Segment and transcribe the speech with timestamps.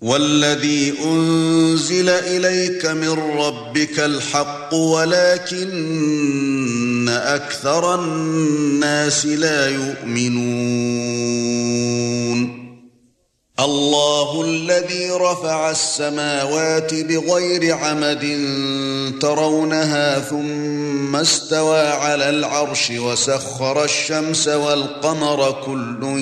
[0.00, 5.78] والذي أنزل إليك من ربك الحق ولكن
[7.08, 11.18] أكثر الناس لا يؤمنون.
[13.60, 18.44] الله الذي رفع السماوات بغير عمد
[19.20, 26.18] ترونها ثم استوى على العرش وسخر الشمس والقمر كل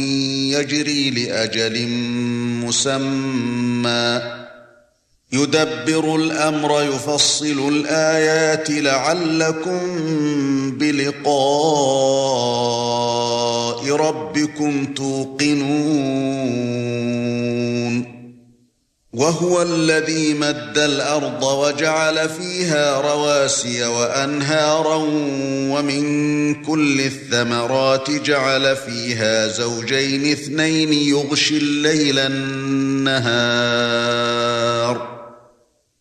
[0.56, 1.88] يجري لأجل
[2.64, 3.65] مسمى.
[5.32, 9.80] يدبر الأمر يفصل الآيات لعلكم
[10.78, 11.36] بلقاء
[13.90, 16.75] ربكم توقنون.
[19.26, 24.96] وهو الذي مد الأرض وجعل فيها رواسي وأنهارا
[25.74, 33.26] ومن كل الثمرات جعل فيها زوجين اثنين يغشي الليل النهار.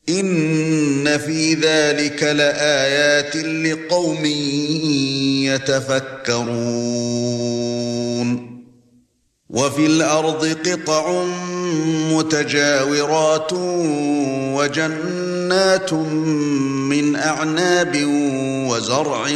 [0.10, 4.26] إن في ذلك لآيات لقوم
[6.26, 6.46] يتفكرون.
[9.56, 11.24] وفي الأرض قطع
[12.12, 13.54] متجاورات
[14.54, 18.04] وجنات من أعناب
[18.70, 19.28] وزرع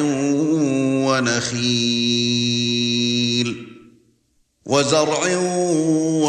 [1.05, 2.38] ونخيل.
[4.69, 5.37] وزرع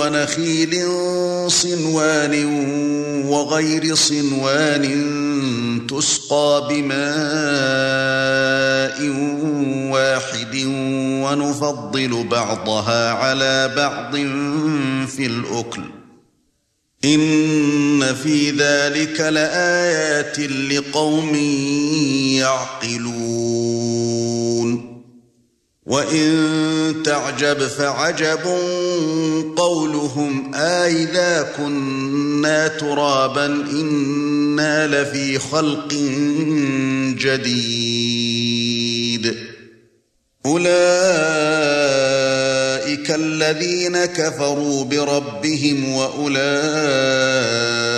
[0.01, 0.75] ونخيل
[1.51, 2.35] صنوان
[3.29, 4.85] وغير صنوان
[5.91, 7.01] تسقى بماء
[9.93, 10.57] واحد
[11.25, 14.17] ونفضل بعضها على بعض
[15.07, 15.83] في الأكل.
[17.05, 21.35] إن في ذلك لآيات لقوم
[22.41, 24.00] يعقلون.
[25.91, 28.45] وَإِن تَعْجَبْ فَعَجَبٌ
[29.57, 35.93] قَوْلُهُمْ أَإِذَا كُنَّا تُرَابًا إِنَّا لَفِي خَلْقٍ
[37.19, 39.37] جَدِيدٍ.
[40.47, 40.71] أُولَئِكَ
[43.11, 47.90] الَّذِينَ كَفَرُوا بِرَبِّهِمْ وَأُولَئِكَ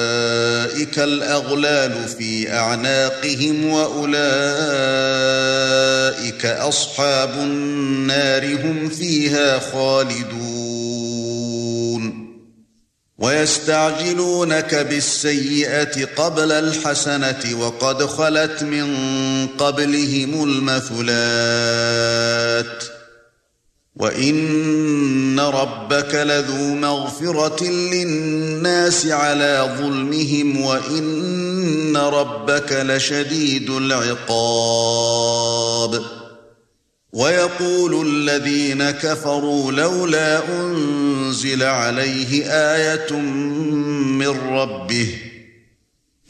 [0.98, 4.16] الْأَغْلَالُ فِي أَعْنَاقِهِمْ وَأُولَئِكَ
[6.46, 10.82] أَصْحَابُ النَّارِ هُمْ فِيهَا خَالِدُونَ.
[13.18, 22.91] وَيَسْتَعْجِلُونَكَ بِالسَّيِّئَةِ قَبْلَ الْحَسَنَةِ وَقَدْ خَلَتْ مِن قَبْلِهِمُ الْمَثُلَاتُ.
[23.96, 34.82] وَإِنَّ رَبَّكَ لَذُو مَغْفِرَةٍ لِلنَّاسِ عَلَى ظُلْمِهِمْ وَإِنَّ رَبَّكَ لَشَدِيدُ الْعِقَابِ
[37.12, 45.08] وَيَقُولُ الَّذِينَ كَفَرُوا لَوْلَا أُنْزِلَ عَلَيْهِ آيَةٌ مِّن رَّبِّهِ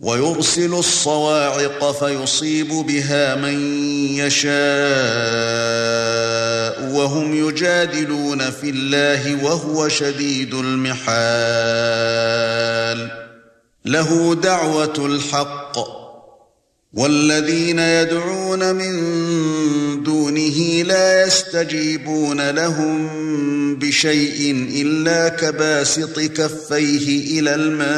[0.00, 3.84] ويرسل الصواعق فيصيب بها من
[4.16, 4.50] يشاء
[6.92, 11.20] وهم يجادلون في الله وهو شديد المحال.
[13.84, 15.78] له دعوة الحق.
[16.94, 18.94] والذين يدعون من
[20.50, 23.08] دونه لا يستجيبون لهم
[23.78, 27.90] بشيء إلا كباسط كفيه إلى الماء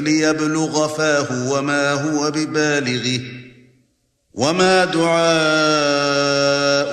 [0.00, 3.20] ليبلغ فاه وما هو ببالغه.
[4.34, 5.10] وما دعاء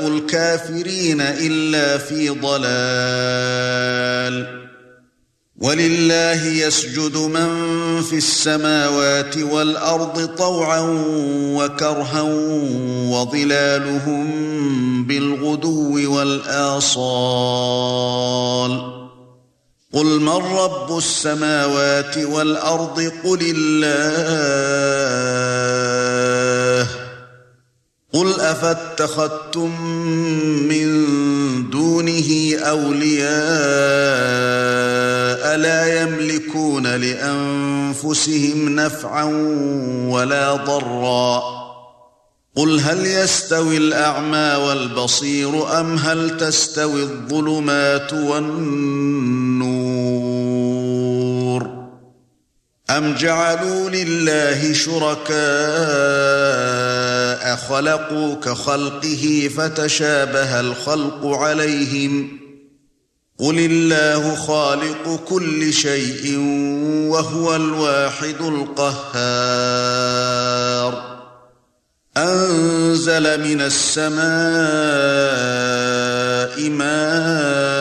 [0.08, 3.48] الكافرين إلا في ضلال.
[5.62, 7.50] ولله يسجد من
[8.02, 10.80] في السماوات والأرض طوعا
[11.58, 12.22] وكرها
[13.12, 14.28] وظلالهم
[15.08, 16.98] بالغدو والآصال.
[19.94, 24.38] قل من رب السماوات والأرض؟ قل الله.
[28.14, 29.82] قل أفاتخذتم
[30.70, 30.90] من
[31.70, 34.57] دونه أولياء؟
[35.58, 39.24] لا يملكون لأنفسهم نفعا
[40.10, 41.58] ولا ضرا.
[42.56, 49.48] قل هل يستوي الأعمى والبصير أم هل تستوي الظلمات والنور؟
[52.90, 55.38] أم جعلوا لله شركاء
[57.56, 62.47] خلقوا كخلقه فتشابه الخلق عليهم
[63.40, 66.40] قل الله خالق كل شيء
[67.10, 69.48] وهو الواحد القهار.
[72.18, 74.18] أنزل من السماء
[76.70, 77.78] ماء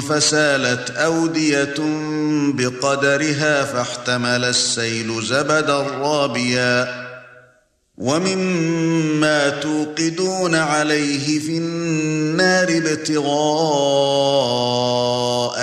[0.00, 1.74] فسالت أودية
[2.54, 7.09] بقدرها فاحتمل السيل زبدا رابيا.
[8.00, 13.20] وَمِمَّا تُوقِدُونَ عَلَيْهِ فِي النَّارِ ابْتِغَاءَ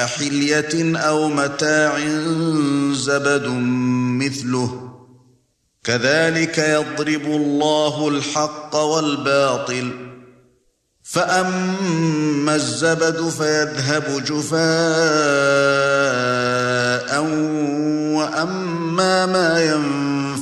[0.05, 1.99] حِلْيَةٍ أَوْ مَتَاعٍ
[2.93, 3.47] زَبَدٌ
[4.21, 4.69] مِثْلُهُ.
[5.83, 9.91] كَذَلِكَ يَضْرِبُ اللَّهُ الْحَقَّ وَالْبَاطِلَ.
[11.03, 14.61] فَأَمَّا الزَّبَدُ فَيَذْهَبُ جُفَاءً
[18.17, 20.06] وَأَمَّا مَا يَنفَعُ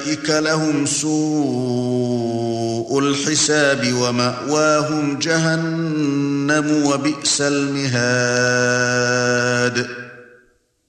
[0.00, 9.86] أُولَئِكَ لَهُمْ سُوءُ الْحِسَابِ وَمَأْوَاهُمْ جَهَنَّمُ وَبِئْسَ الْمِهَادُ.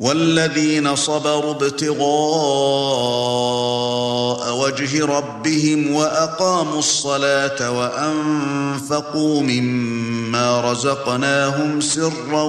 [0.00, 2.00] والذين صبروا ابتغاء
[4.56, 12.42] وجه ربهم وأقاموا الصلاة وأنفقوا مما رزقناهم سرا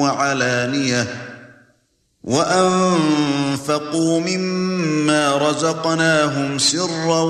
[0.00, 1.27] وعلانية
[2.24, 7.22] وَأَنفِقُوا مِمَّا رَزَقْنَاهُمْ سِرًّا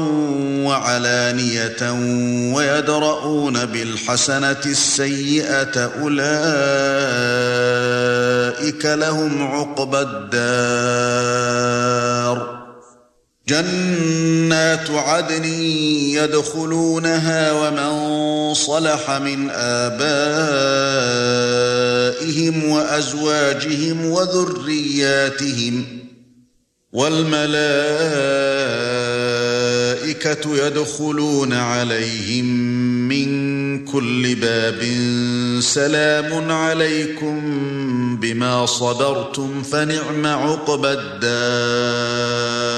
[0.65, 1.93] وَعَلَانِيَةً
[2.55, 6.25] وَيَدْرَؤُونَ بِالْحَسَنَةِ السَّيِّئَةَ أُولَئِكَ
[8.85, 10.59] لَهُمْ عُقْبَى الدَّارِ.
[13.49, 15.45] جَنَّاتُ عَدْنٍ
[16.17, 17.93] يَدْخُلُونَهَا وَمَن
[18.55, 20.99] صَلَحَ مِنْ آبَائِهِمْ
[22.65, 25.99] وَأَزْوَاجِهِمْ وَذُرِّيَّاتِهِمْ
[26.93, 27.59] والملائكة
[30.67, 32.45] يدخلون عليهم
[33.09, 33.29] من
[33.85, 34.83] كل باب
[35.61, 37.41] سلام عليكم
[38.21, 42.78] بما صبرتم فنعم عقبى الدار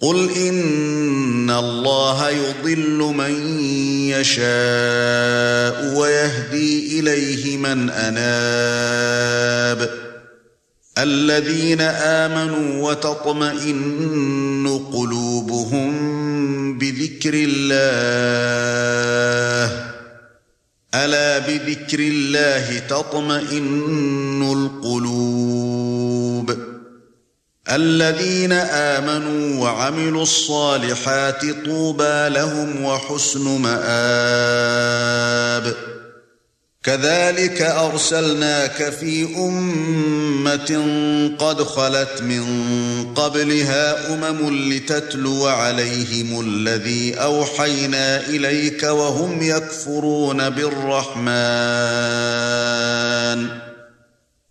[0.00, 3.58] قل إن الله يضل من
[4.10, 9.90] يشاء ويهدي إليه من أناب
[10.98, 15.88] الذين آمنوا وتطمئن قلوبهم
[16.78, 18.28] بذكر الله
[20.94, 25.87] ألا بذكر الله تطمئن القلوب
[27.70, 35.08] الذين آمنوا وعملوا الصالحات طوبى لهم وحسن مآب.
[36.82, 40.90] كذلك أرسلناك في أمة
[41.38, 42.44] قد خلت من
[43.14, 51.28] قبلها أمم لتتلو عليهم الذي أوحينا إليك وهم يكفرون بالرحمن.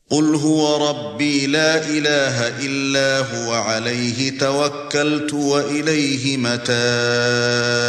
[0.10, 7.88] قل هو ربي لا إله إلا هو عليه توكلت وإليه متاب.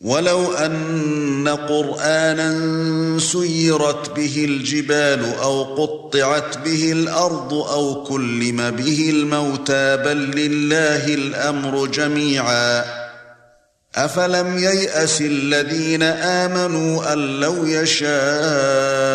[0.00, 2.50] ولو أن قرآنا
[3.18, 12.84] سيرت به الجبال أو قطعت به الأرض أو كلم به الموتى بل لله الأمر جميعا.
[13.94, 19.09] أفلم ييأس الذين آمنوا أن لو يشاء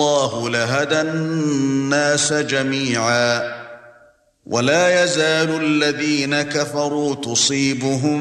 [0.00, 3.60] الله لهدى الناس جميعا
[4.46, 8.20] ولا يزال الذين كفروا تصيبهم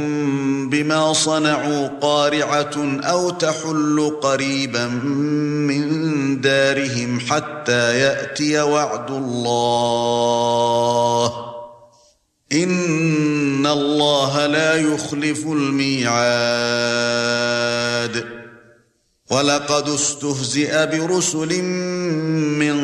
[0.70, 10.50] بما صنعوا قارعة أو تحل قريبا من دارهم حتى يأتي وعد الله.
[12.52, 16.20] إن الله لا يخلف الميعاد.
[19.30, 21.62] وَلَقَدِ اسْتُهْزِئَ بِرُسُلٍ
[22.60, 22.78] مِّن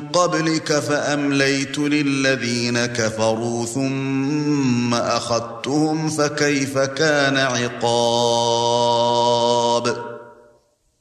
[0.00, 7.84] قَبْلِكَ فَأَمْلَيْتُ لِلَّذِينَ كَفَرُوا ثُمَّ أَخَذْتُهُمْ فَكَيْفَ كَانَ عِقَابِ؟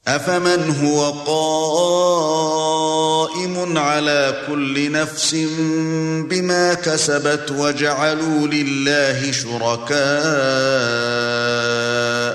[0.07, 2.13] أَفَمَنْ هُوَ قَائِمٌ
[3.77, 5.35] عَلَى كُلِّ نَفْسٍ
[6.29, 9.93] بِمَا كَسَبَتْ وَجَعَلُوا لِلَّهِ شُرَكَاءَ؟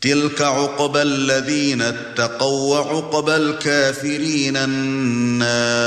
[0.00, 5.78] تِلْكَ عُقْبَى الَّذِينَ اتَّقَوْا وَعُقْبَى الْكَافِرِينَ النَّارُ.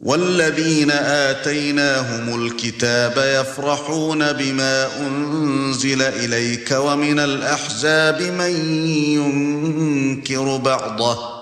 [0.00, 8.80] وَالَّذِينَ آتَيْنَاهُمُ الْكِتَابَ يَفْرَحُونَ بِمَا أُنْزِلَ إِلَيْكَ وَمِنَ الْأَحْزَابِ مَن
[9.14, 11.37] يُنكِرُ بَعْضَهُ.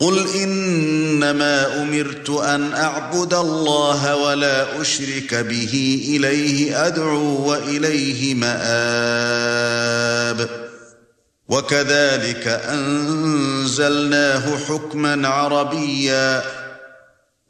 [0.00, 10.48] قُلْ إِنَّمَا أُمِرْتُ أَنْ أَعْبُدَ اللَّهَ وَلَا أُشْرِكَ بِهِ إِلَيْهِ أَدْعُو وَإِلَيْهِ مَآبِ.
[11.48, 16.42] وَكَذَلِكَ أَنزَلْنَاهُ حُكْمًا عَرَبِيًّا.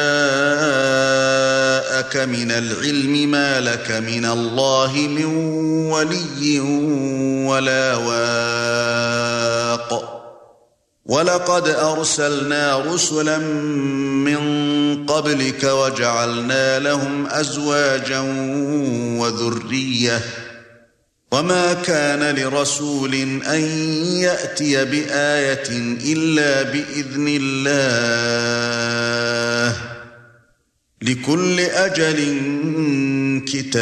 [2.16, 5.24] مِنَ الْعِلْمِ مَا لَكَ مِنَ اللَّهِ مِنْ
[5.90, 6.60] وَلِيٍّ
[7.48, 9.04] وَلَا وَاقٍ.
[11.06, 13.38] وَلَقَدْ أَرْسَلْنَا رُسُلًا
[14.28, 18.20] مِنْ قَبْلِكَ وَجَعَلْنَا لَهُمْ أَزْوَاجًا
[19.20, 20.20] وَذُرِّيَّةً.
[21.34, 23.60] وَمَا كَانَ لِرَسُولٍ أَن
[24.22, 25.68] يَأْتِيَ بِآيَةٍ
[26.12, 27.76] إِلَّا بِإِذْنِ اللَّهِ
[31.02, 32.18] لِكُلِّ أَجَلٍ
[33.50, 33.80] كِتَابٌ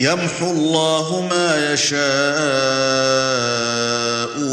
[0.00, 2.00] يَمْحُو اللَّهُ مَا يَشَاءُ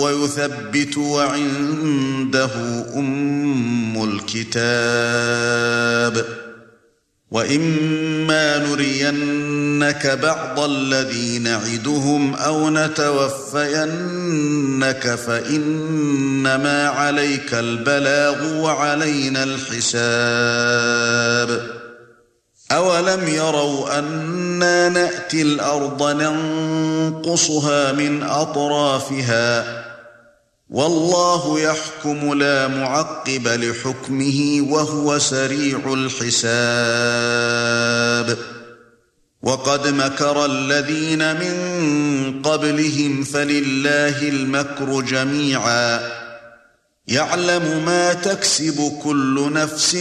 [0.01, 5.67] وَيُثَبِّتُ وَعِندَهُ أُمُّ الْكِتَابِ
[7.31, 13.95] وَإِمَّا نُرِيَنَّكَ بَعْضَ الَّذِي نَعِدُهُمْ أَوْ نَتَوَفَّيَنَّكَ
[15.15, 20.07] فَإِنَّمَا عَلَيْكَ الْبَلَاغُ وَعَلَيْنَا الْحِسَابُ
[22.71, 29.86] أَوَلَمْ يَرَوْا أَنَّا نَأْتِي الْأَرْضَ نَنقُصُهَا مِنْ أَطْرَافِهَا
[30.69, 36.37] والله يحكم لا معقب لحكمه وهو سريع الحساب.
[39.41, 41.55] وقد مكر الذين من
[42.41, 45.99] قبلهم فلله المكر جميعا.
[47.07, 49.97] يعلم ما تكسب كل نفس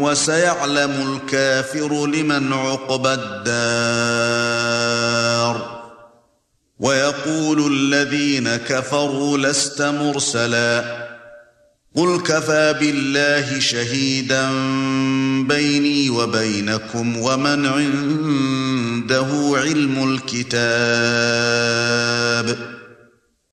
[0.00, 5.13] وسيعلم الكافر لمن عقبى الدار.
[6.78, 11.04] وَيَقُولُ الَّذِينَ كَفَرُوا لَسْتَ مُرْسَلًا
[11.94, 14.50] قُلْ كَفَى بِاللَّهِ شَهِيدًا
[15.48, 20.58] بَيْنِي وَبَيْنَكُمْ وَمَنْ عِندَهُ عِلْمُ الْكِتَابِ